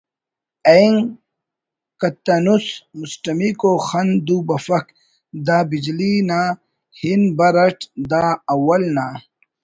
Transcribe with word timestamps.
اینگ 0.71 0.99
کتنُس 1.99 2.65
مسٹمیکو 2.99 3.71
خن 3.87 4.07
دو 4.25 4.37
بفک 4.47 4.85
دا 5.45 5.57
بجلی 5.69 6.13
تا 6.29 6.41
ہن 6.99 7.21
بر 7.37 7.55
اٹ 7.65 7.79
دا 8.11 8.23
اول 8.53 8.83
نا 8.95 9.07